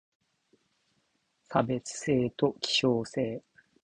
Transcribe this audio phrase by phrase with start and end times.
[1.47, 3.43] 差別性と希少性